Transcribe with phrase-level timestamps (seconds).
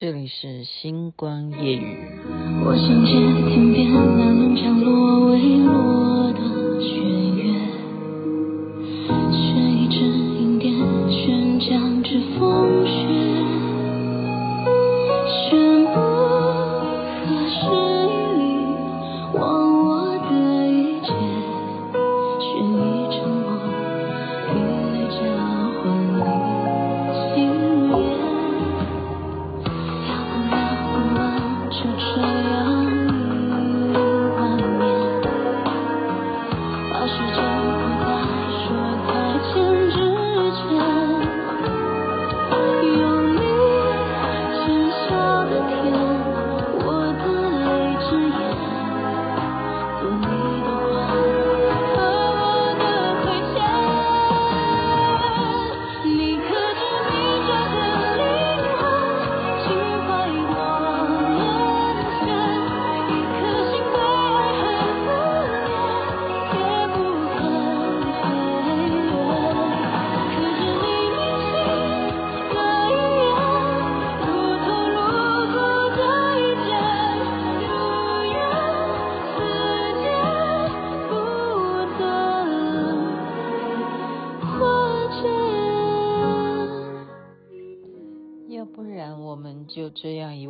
[0.00, 1.96] 这里是星光夜雨。
[2.64, 3.10] 我想接
[3.50, 7.37] 天边那轮降落未落的雪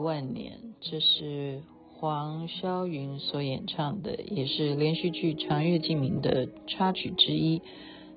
[0.09, 1.61] 万年，这是
[1.99, 7.61] 黄霄云所演唱的，也是连续剧《长月烬明》的插曲之一。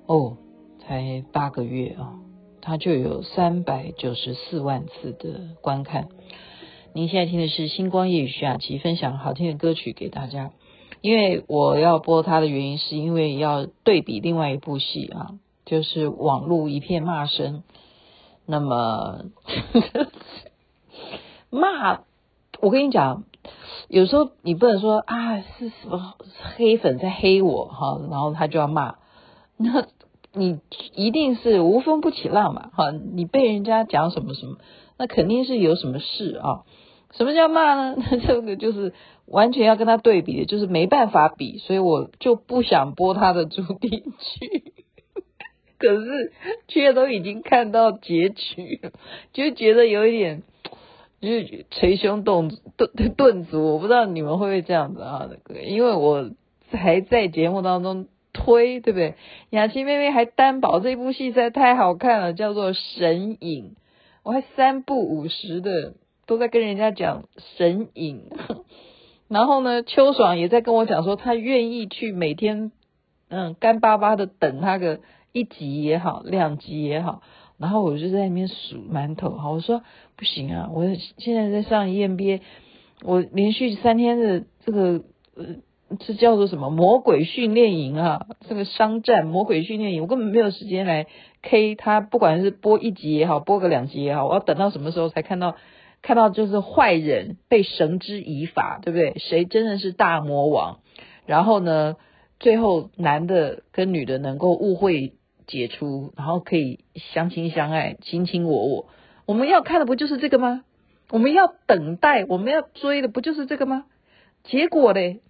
[0.06, 0.38] 哦，
[0.80, 2.20] 才八个月哦，
[2.62, 6.08] 它就有三百九十四万次的观看。
[6.94, 10.52] 您现在听的是星光夜雨徐雅琪分享好听的歌曲给大家。
[11.02, 17.62] 因为我要播它的原因，是因为要对比另外一部戏啊，就是网络一片骂声。
[18.46, 19.26] 那么。
[21.52, 22.00] 骂，
[22.60, 23.24] 我跟你讲，
[23.88, 26.14] 有时候你不能说啊是什么
[26.56, 28.94] 黑粉在黑我哈，然后他就要骂，
[29.58, 29.86] 那
[30.32, 30.60] 你
[30.94, 34.56] 一定是无风不起浪嘛哈，你被人家讲什么什么，
[34.96, 36.62] 那肯定是有什么事啊。
[37.12, 37.96] 什么叫骂呢？
[38.10, 38.94] 那这个就是
[39.26, 44.72] 完全要跟他对比的，就是没办法比，所以我就不想播他的主题曲。
[45.78, 46.32] 可是
[46.68, 48.80] 却都已经看到结局，
[49.34, 50.44] 就觉得有一点。
[51.22, 55.30] 就是捶胸顿顿顿足，我不知道你们会不会这样子啊？
[55.64, 56.30] 因为我
[56.72, 59.14] 还在节目当中推，对不对？
[59.50, 63.64] 雅琪妹妹还担保这部戏实在太好看了，叫做《神隐》，
[64.24, 65.94] 我还三不五时的
[66.26, 67.22] 都在跟人家讲
[67.56, 68.24] 《神隐》，
[69.28, 72.72] 然后呢，秋爽也在跟我讲说，他愿意去每天
[73.28, 74.98] 嗯干巴巴的等他个
[75.32, 77.22] 一集也好，两集也好。
[77.62, 79.82] 然后我就在那边数馒头，好，我说
[80.16, 80.84] 不行啊，我
[81.18, 82.40] 现在在上 EMBA，
[83.04, 85.04] 我连续三天的这个
[85.36, 85.46] 呃，
[86.00, 91.06] 这叫做什么魔鬼训练营啊，这个商战魔鬼训练营，我根本没有时间来
[91.40, 95.54] K 他，不管是播一集也好，播个两集也好，我要等到什么时候才看到
[96.02, 99.14] 看到就是坏人被绳之以法，对不对？
[99.20, 100.80] 谁真的是大魔王？
[101.26, 101.94] 然后呢，
[102.40, 105.12] 最后男的跟女的能够误会。
[105.52, 108.86] 解除，然后可以相亲相爱，卿卿我我。
[109.26, 110.64] 我们要看的不就是这个吗？
[111.10, 113.84] 我们要等待，我们要追的不就是这个吗？
[114.44, 115.20] 结果嘞，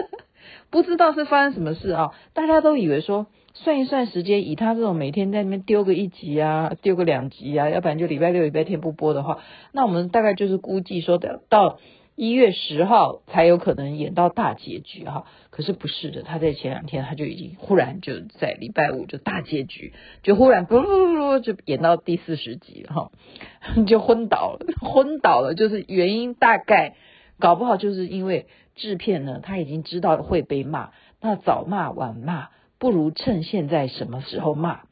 [0.70, 2.12] 不知道是发生什么事啊！
[2.32, 9.40] 大家都以为说，算一算时间，以他这种每天在那边丢个一集啊，丢个两集啊，要不然就礼拜六、礼拜天不播的话，
[9.72, 11.78] 那我们大概就是估计说的到。
[12.16, 23.10] 一月十号才有可能演到大结局哈，可是不是的，他在前两天他就已经忽然就在礼拜五就大结局，就忽然不不不不就演到第四十集哈，
[23.86, 26.94] 就昏倒了， 昏倒了，就是原因大概
[27.38, 28.46] 搞不好就是因为
[28.76, 30.90] 制片呢他已经知道会被骂，
[31.22, 32.48] 那早骂晚骂
[32.78, 34.82] 不如趁现在什么时候骂，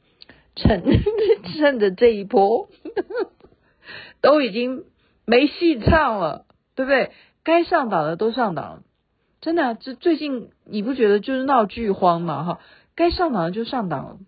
[0.57, 0.83] 趁
[1.59, 2.71] 趁着这一波
[4.23, 4.85] 都已经
[5.27, 6.47] 没戏唱了。
[6.79, 7.11] 对不对？
[7.43, 8.83] 该上档的都上档了，
[9.41, 12.45] 真的，这最近你不觉得就是闹剧荒吗？
[12.45, 12.61] 哈，
[12.95, 14.19] 该上档的就上档了，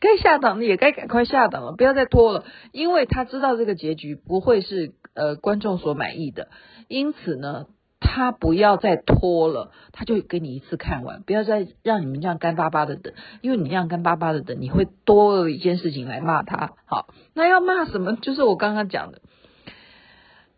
[0.00, 6.48] 该下档的也该赶快下档了，不要再拖了，因为他知道这个结局不会是呃观众所满意的，
[6.88, 7.66] 因此呢，
[8.00, 13.12] 他不要再拖了，他就给你一次看完，不要再让你们这样干巴巴的等，
[13.42, 16.70] 因为你这样干巴巴的等，你会多了一件事情来骂他。
[16.86, 18.16] 好，那要骂什么？
[18.16, 19.20] 就是我刚刚讲的。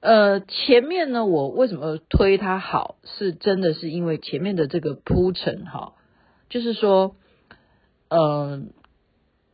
[0.00, 2.96] 呃，前面呢，我为什么推他好？
[3.04, 5.94] 是真的是因为前面的这个铺陈哈，
[6.48, 7.16] 就是说，
[8.08, 8.62] 呃，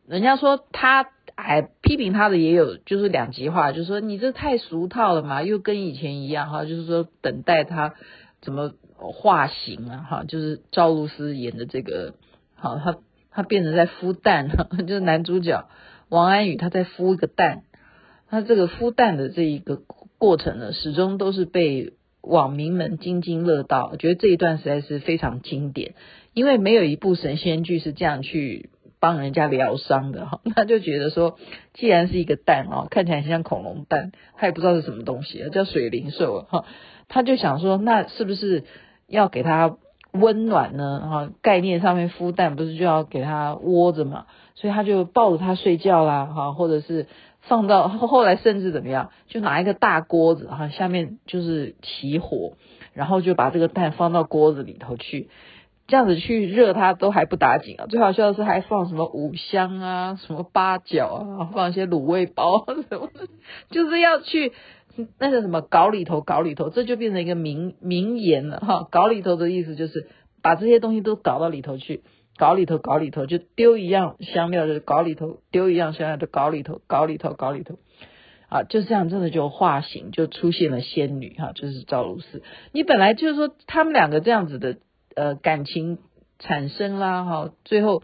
[0.06, 7.94] 人家说他哎，批评他的也有，就是两极化，就是说你这太俗套了嘛，又跟以前一样哈，就是说等待他
[8.42, 12.14] 怎么化形啊哈，就是赵露思演的这个，
[12.56, 12.98] 好，他
[13.30, 14.48] 他变成在孵蛋，
[14.86, 15.68] 就是男主角
[16.10, 17.62] 王安宇他在孵一个蛋，
[18.28, 19.80] 他这个孵蛋的这一个
[20.22, 25.94] 过程呢，始终都是被网民们津津乐道，我觉得这一段实在是非常经典，
[26.32, 28.70] 因为没有一部神仙剧是这样去。
[29.00, 31.36] 帮人家疗伤的哈， 他就觉得说，
[31.74, 36.66] 既然是一个蛋哦，看起来很像恐龙蛋，他也不知道是什么东西，叫水灵兽哈，
[37.08, 38.62] 他就想说，那是不是
[39.08, 39.76] 要给他
[40.12, 41.00] 温暖呢？
[41.00, 47.08] 哈，概念上面孵蛋不是就要给它窝着嘛，所以他就抱着它睡觉啦，哈，或者是
[47.42, 52.54] 放到后来甚至怎么样，就拿一个大锅子哈，下面就是起火，
[52.94, 55.28] 然后就把这个蛋放到锅子里头去。
[55.88, 57.86] 这样子去热它都还不打紧啊！
[57.86, 63.26] 最好笑的是还放什么五香啊，什么八角啊，放一些卤味包什么的，
[63.68, 64.52] 就是要去
[65.18, 68.86] 那个什么搞里头，搞里头，这就变成一个名名言了哈。
[68.90, 70.08] 搞里头的意思就是
[70.40, 72.04] 把这些东西都搞到里头去，
[72.42, 77.78] 搞里头，搞里头，就丢一样香料就搞里头，丢一样香料就搞里头，搞里头，搞里头，
[78.48, 82.42] 啊，就这样真的就化形，就出现了仙女哈，就是赵露思。
[82.72, 84.76] 你本来就是说他们两个这样子的。
[85.14, 85.98] 呃，感情
[86.38, 88.02] 产生啦，哈，最后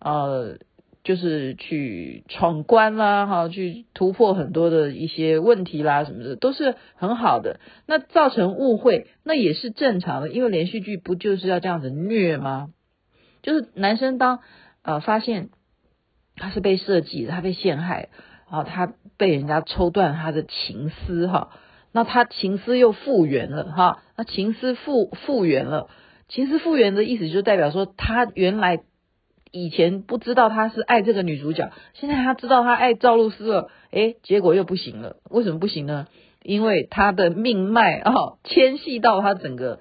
[0.00, 0.58] 呃，
[1.04, 7.60] 就是去闯关啦，哈，去突破很多的一些问题啦，什么的都是很好的。
[7.86, 12.70] 那造成误会，那也是正常的，因为连续剧不就是要这样子虐吗？
[13.42, 14.40] 就是男生当
[14.82, 15.50] 呃发现
[16.36, 18.08] 他是被设计的，他被陷害，
[18.48, 21.50] 啊，他被人家抽断他的情丝哈，
[21.92, 25.88] 那他情丝又复原了哈，那情丝复复原了。
[26.28, 28.80] 情丝复原的意思就代表说，他原来
[29.50, 35.16] 以前不知道他是爱这个女主角，现在他知道他爱赵露思了，诶，结果又不行了。
[35.28, 36.06] 为什么不行呢？
[36.42, 38.14] 因为他的命脉啊，
[38.44, 39.80] 牵系到他整个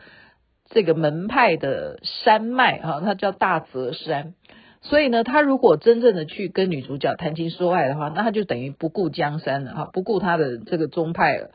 [0.74, 4.34] 这个门派的山脉哈，它叫大泽山。
[4.82, 11.52] 所以呢，他如果真正的去跟女主角谈情说爱的话，那他就等于不顾江山了哈，不顾他的这个宗派了。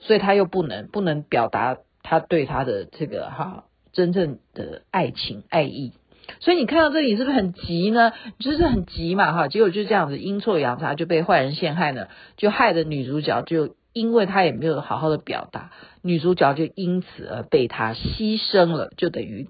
[0.00, 3.64] 所以他又不能不能表达他对他的这个哈。
[3.92, 5.92] 真正的爱情爱意，
[6.40, 8.10] 所以你看到这里是不是很急呢？
[8.40, 19.48] 就是很急嘛，哈，结果就这样子阴错阳差就被坏人陷害呢，就害得女主角就因为他也没有好好的表达，女主角就因此而被他牺牲了，就等于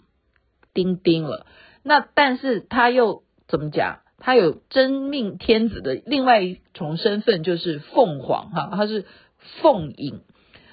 [0.72, 1.46] 丁丁了。
[1.82, 3.98] 那但是他又怎么讲？
[4.18, 9.06] 他有真命天子的另外一重身份就是凤凰哈，他是
[9.60, 10.20] 凤影，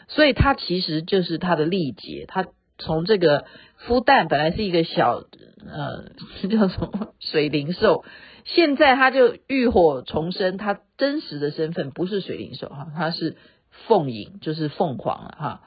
[0.08, 2.46] 所以他其实就是他的历劫，他。
[2.84, 3.46] 从这个
[3.86, 5.24] 孵蛋本来是一个小
[5.68, 6.10] 呃
[6.50, 8.04] 叫什么水灵兽，
[8.44, 13.38] 现在他就浴火重生，他真实的身份不是水灵兽哈，他是
[13.88, 15.62] 凤影，就是凤凰了哈，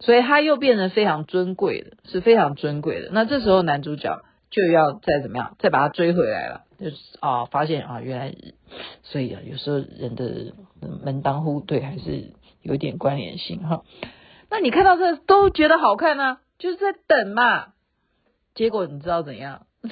[0.00, 3.10] 所以他又变得非常尊贵的，是非常尊贵的。
[3.12, 8.34] 那这时候男主角就要再怎么样，再把他追回来了，就是啊，发现啊，原来
[9.02, 10.54] 所以啊，有时候人的
[11.02, 12.32] 门当户对还是
[12.62, 13.82] 有点关联性哈。
[14.48, 16.40] 那你看到这都觉得好看呢、啊？
[16.58, 17.72] 就是在等嘛，
[18.54, 19.66] 结果你知道怎样？
[19.82, 19.90] 我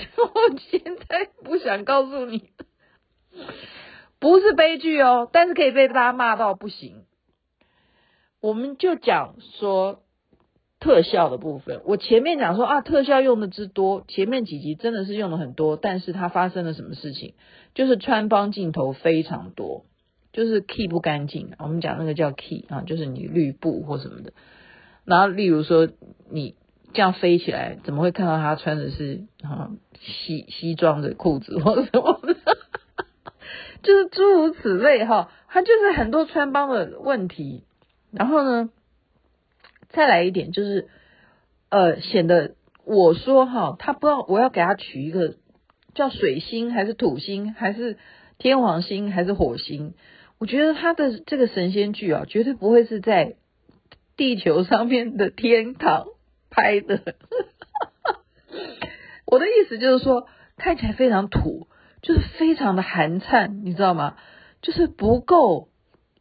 [0.71, 2.51] 现在不想告诉你，
[4.19, 7.05] 不是悲剧哦，但是可以被大家骂到不行。
[8.45, 10.03] 我们就讲说
[10.79, 17.33] 特效的部分，我前面讲说啊，特效用的之多，前面几集真的是用的很多，但是它发生了什么事情？
[17.73, 19.87] 就是穿帮镜头非常多，
[20.35, 21.55] 就是 key 不干净。
[21.59, 24.35] 我们讲那个叫 key 啊，就是你绿布或什么的。
[25.07, 25.89] 然后，例如说
[26.31, 26.55] 你
[26.93, 32.37] 这样飞起来，怎么会看到他穿的是啊西西装的裤子或什么的？
[33.83, 37.63] 就是诸如此类哈，他就是很多穿帮的问题。
[38.17, 38.71] 然后呢，
[39.91, 40.89] 再来一点就是，
[41.69, 42.55] 呃，显得
[42.85, 45.37] 我说哈，他不知道我要给他取一个
[45.95, 47.99] 叫水星还是土星还是
[48.39, 49.95] 天王星还是火星？
[50.39, 53.37] 我觉得他的这个神仙剧啊，绝对不会是在。
[54.17, 56.07] 地球上面的天堂
[56.49, 57.17] 拍的，
[59.27, 61.67] 我的意思就是说，看起来非常土，
[62.01, 64.17] 就是非常的寒碜，你知道吗？
[64.63, 65.69] 就是不够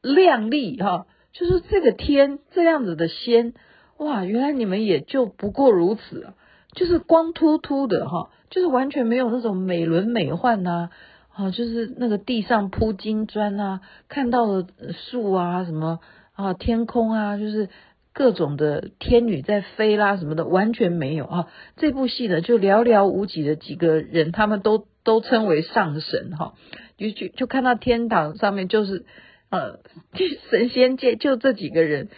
[0.02, 3.54] 亮丽哈，就是这个天这样子的仙，
[3.98, 6.34] 哇，原来你们也就不过如此啊，
[6.72, 10.90] 就是光秃秃的哈，就是完全没有那种美轮美奂呐，
[11.34, 16.00] 啊，就是那个地上铺金砖啊，看到的树啊什么。
[16.36, 17.70] 啊，天空啊，就是
[18.12, 21.48] 各种的天女在飞啦什么的，完全没有啊。
[21.75, 26.56] 这部戏呢，就寥寥无几的几个人，他们都都称为上神哈。
[26.98, 29.06] 就就就看到天堂上面就是
[29.54, 29.80] 呃
[30.50, 32.10] 神仙界就这几个人，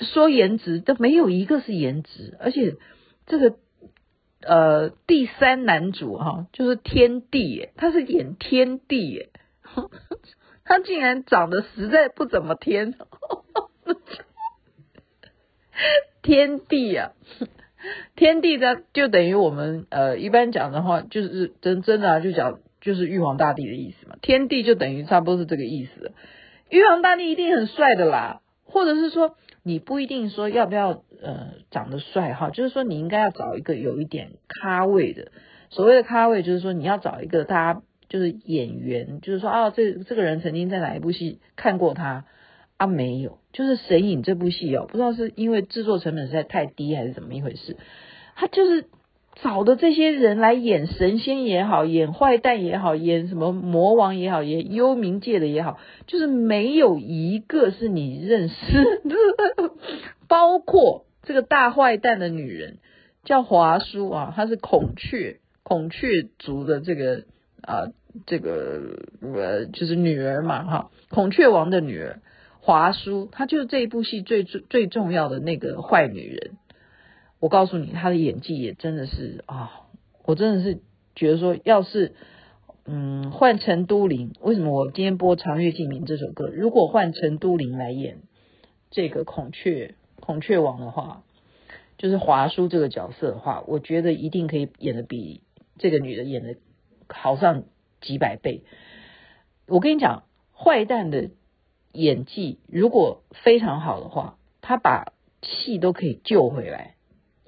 [0.00, 2.76] 说颜值都没有一个是颜值，而且
[3.26, 3.56] 这个
[4.42, 9.30] 呃第三男主哈、就是天帝耶，他是演天帝耶，
[10.64, 12.94] 他竟然长得实在不怎么天，
[16.20, 17.12] 天帝啊。
[18.14, 24.16] 天帝的就等于我们呃一般讲的话，就是真真的啊，就讲就是玉皇大帝的意思嘛。
[24.22, 26.12] 天帝就等于差不多是这个意思。
[26.72, 35.30] 玉皇大帝一定很帅的啦，或者是说你不一定说要不要呃长得帅哈，就是说你应该要找一个有一点咖位的。
[35.70, 42.24] 所谓的咖位就是说你要找一个大家就是演员，就是说啊这这个人曾经在哪一部戏看过他。
[42.78, 47.76] 啊、没有，就是《神隐》这部戏哦，不知道是因为制作成本实在太低，还是怎么一回事。
[48.34, 48.86] 他就是
[49.34, 58.54] 找的这些人来演神仙也好，演坏蛋也好，演什么魔王也好，演幽冥界的也好，就是没有一个是你认识
[59.08, 59.16] 的。
[60.28, 62.78] 包括这个大坏蛋的女人
[63.24, 67.24] 叫华叔啊，她是孔雀孔雀族的这个
[67.62, 67.88] 啊，
[68.26, 72.20] 这个呃，就是女儿嘛哈，孔雀王的女儿。
[72.64, 76.52] 华叔，她就是这一部戏最最最重要的那个坏女人。
[77.42, 79.88] 我告诉你，他的演技也真的是啊、
[80.24, 80.78] 我真的是
[81.16, 82.14] 觉得说，要是
[82.84, 86.46] 嗯换陈都灵，为什么我今天播《长月烬明》这首歌？
[86.46, 88.18] 如果换陈都灵来演
[88.92, 91.24] 这个孔雀孔雀王的话，
[91.98, 95.42] 就是华叔这个角色的话，我觉得一定可以演得比
[95.78, 96.54] 这个女的演得
[97.08, 97.64] 好上
[98.00, 98.62] 几百倍。
[99.66, 100.22] 我跟你讲，
[100.56, 101.30] 坏蛋的。
[101.94, 106.94] 演技如果非常好的话，他把戏都可以救回来，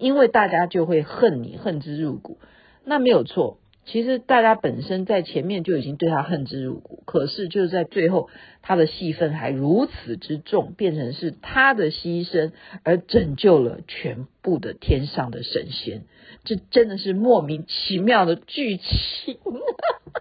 [0.05, 2.39] 因为大家就会恨你，恨之入骨。
[2.85, 3.57] 那没有错，
[3.87, 8.29] 其实大家本身在前面就已经对他恨之入骨，可是就是在最后，
[8.61, 16.03] 他的戏份还如此之重，变成是他的牺牲而拯救了全部的天上的神仙，
[16.45, 19.39] 这真的是莫名其妙的剧情。
[19.39, 20.21] 哈哈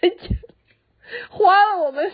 [0.00, 0.10] 还
[1.28, 2.10] 花了我们，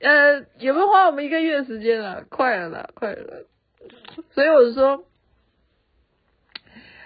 [0.00, 2.24] 呃，有没有花我们一个月时间了？
[2.28, 3.46] 快了啦，快了。
[4.32, 5.04] 所以我就说，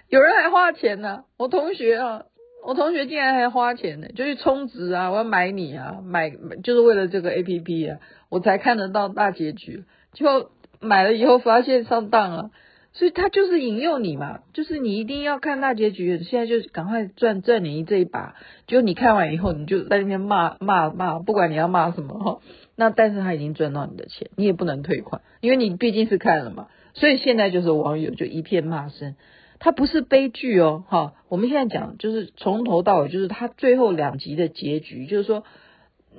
[0.09, 1.25] 有人还花钱呢。
[1.39, 2.25] 我同学啊，
[2.65, 6.31] 我同学竟然还花钱呢，就去充值啊，我要买你啊，买
[6.63, 9.85] 就是为了这个 APP 啊，我才看得到大结局。
[10.13, 12.51] 结果买了以后发现上当了。
[12.95, 18.35] 所以他就是引诱你嘛，就是你一定要看大结局，现在就赶快赚赚你这一把。
[18.67, 22.41] 就你看完以后，你就在那边骂骂骂，不管你要骂什么哈。
[22.77, 26.69] 那但是他已经赚到你的钱，你也不能退款，因为你毕竟是看了嘛。
[26.95, 29.15] 所以现在就是网友就一片骂声，
[29.59, 31.15] 他不是悲剧哦，哈。
[31.29, 35.45] 我们现在讲就是从头到尾，就是他最后两集的结局，就是说。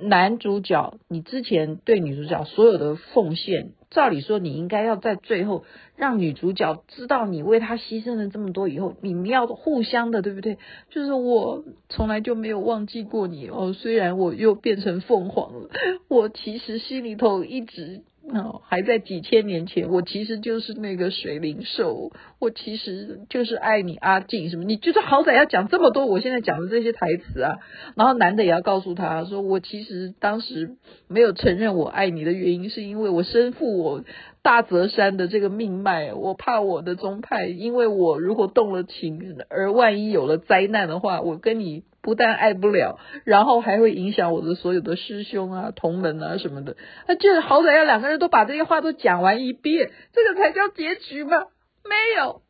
[0.00, 5.64] 男主角，你之前对女主角所有的奉献，照理说你应该要在最后
[5.96, 10.58] 让女主角知道你为她牺牲了这么多以后，你们要互相的，对不对？
[10.90, 15.70] 就是我从来就没有忘记过你哦，虽然我又变成凤凰了，
[16.08, 18.02] 我其实心里头一直。
[18.32, 27.58] 哦，还在几千年前，我其实就是那个水灵兽，我其实就是爱你阿静什么，你就是好歹要讲这么多，我现在讲的这些台词啊，
[27.96, 30.76] 然后男的也要告诉他说，我其实当时
[31.08, 34.02] 没有承认我爱你的原因，是因为我身负我。
[34.42, 46.76] 大泽山的这个命脉，我怕我的宗派，因为我如果动了情，而万一有了灾难的话，我跟你不但爱不了，然后还会影响我的所有的师兄啊、同门啊什么的。
[47.08, 51.46] 那这好歹要两个人都把这些话都讲完一遍，这个才叫结局吗？
[51.82, 52.42] 没有，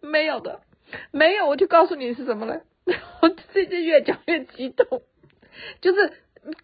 [0.00, 0.60] 没有的，
[1.12, 1.46] 没有。
[1.46, 2.62] 我就告诉你是什么了，
[3.20, 5.02] 我最近越讲越激动，
[5.80, 6.12] 就是。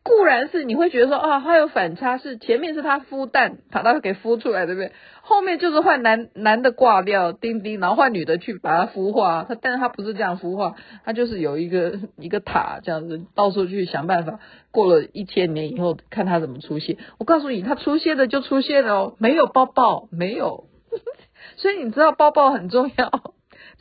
[0.03, 4.93] 固然是你会觉得说啊，他有反差，是前面是他孵蛋，把他给孵出来，对不对？
[5.23, 9.45] 后面就是换男男的挂掉，叮叮，然后换女的去把他孵化。
[9.49, 10.75] 他但是他不是这样孵化，
[11.05, 14.39] 他就是有一个一个塔这样子，到处去想办法。
[14.71, 16.97] 过了一千年以后，看他怎么出现。
[17.19, 20.65] 我告诉你，他出现的就出现了哦，没有抱抱，没有。
[21.57, 23.11] 所以你知道抱抱很重要，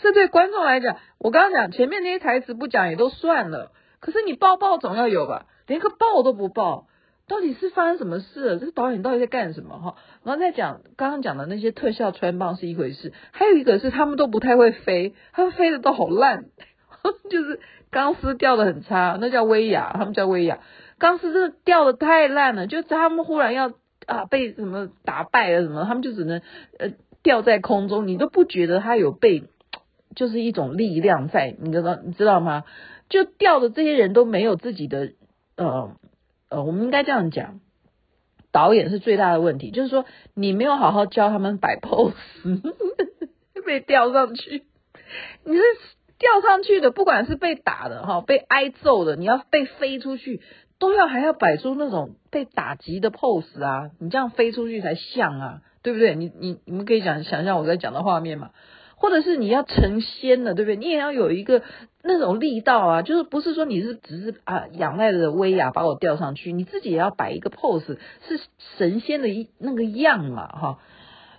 [0.01, 5.45] 这对观众来讲，我刚刚讲前面那些台词不讲也都算了，可是你抱抱总要有吧？
[5.71, 6.87] 连个报都不报，
[7.29, 8.59] 到底是发生什么事了？
[8.59, 9.79] 这个导演到底在干什么？
[9.79, 16.47] 哈，然后再讲刚刚讲的那些特效穿帮是一回事，还有一个是他们都不太会飞，他们飞的都好烂，
[17.31, 20.59] 就是钢丝吊的很差，那叫威亚，他们叫威亚，
[20.99, 23.71] 钢丝真的吊的太烂了，就他们忽然要
[24.07, 26.41] 啊被什么打败了什么，他们就只能
[26.79, 26.89] 呃
[27.23, 29.45] 吊在空中，你都不觉得他有被
[30.17, 32.65] 就是一种力量在，你知道你知道吗？
[33.07, 35.11] 就掉的这些人都没有自己的
[35.57, 35.95] 呃
[36.49, 37.59] 呃，我们应该这样讲，
[38.51, 42.13] 导演是最大的问题，就是说你没有好好教他们摆 pose，
[43.65, 44.63] 被吊上去，
[45.45, 45.61] 你是
[46.17, 50.41] 吊上去的，不管是被打的哈，被挨揍的，你要被飞出去，
[50.79, 55.61] 都要还要摆出那种被打击的 pose 啊，你这样飞出去才像啊。
[55.83, 56.13] 对不对？
[56.13, 58.51] 你你你们可以想想象我在讲的画面嘛，
[58.97, 60.75] 或者是你要成仙了，对不对？
[60.75, 61.63] 你也要有一个
[62.03, 68.41] 那种力道啊，就是不是说你是只是啊仰赖着威亚把我吊上去，你自己也要摆一个 pose，是
[68.77, 70.79] 神仙的一那个样嘛，哈。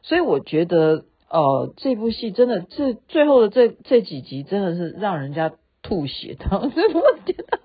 [0.02, 5.52] 所以我觉得，呃，这部戏真的这最后的这这几集真的是让人家
[5.82, 7.58] 吐血的，我觉得。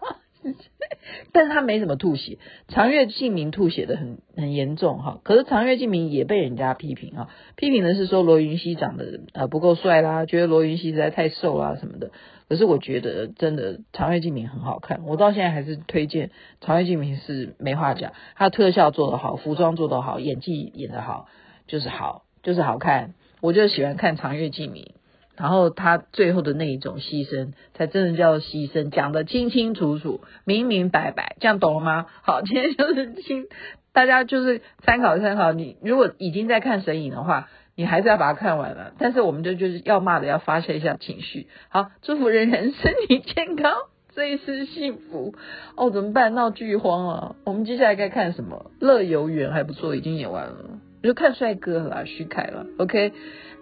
[1.31, 2.37] 但是他没怎么吐血，
[2.67, 12.11] 长月烬明吐血的很很严重哈，可是长月烬明也被人家批评啊，批评的是说罗云熙长得呃不够帅啦，觉得罗云熙实在太瘦啦什么的。
[12.49, 21.27] 可是我觉得真的长月烬明很好看，我到现在还是推荐长月烬明是没话讲，他特效做得好，服装做得好，演技演得好，
[21.67, 24.93] 就是好就是好看，我就喜欢看长月烬明。
[25.37, 32.07] 然后他最后的那一种牺牲，才真的叫牺牲，讲得清清楚楚、明明白白，这样懂了吗？
[32.23, 33.45] 好，今天就是请
[33.93, 35.51] 大家就是参考参考。
[35.51, 38.93] 你如果已经在看神隐的话，你还是要把它看完了。
[38.97, 41.47] 但是我们就就是要骂的要发泄一下情绪。
[41.69, 43.73] 好，祝福人人身体健康，
[44.09, 45.35] 最是幸福。
[45.75, 46.33] 哦，怎么办？
[46.33, 47.35] 闹剧荒了。
[47.45, 48.71] 我们接下来该看什么？
[48.79, 50.79] 乐游原还不错，已经演完了。
[51.03, 53.13] 我就看帅哥了，徐凯了，OK，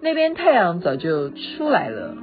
[0.02, 2.16] 那边太阳早就出来了。